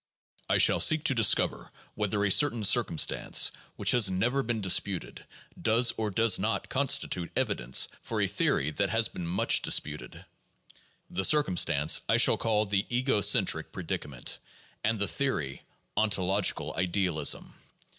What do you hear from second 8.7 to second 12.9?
that has been much disputed. The circumstance I shall call the